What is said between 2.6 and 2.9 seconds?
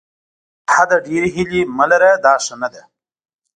نه ده.